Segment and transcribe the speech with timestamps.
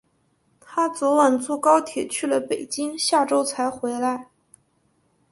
[0.59, 4.29] 她昨晚坐高铁去了北京，下周才回来。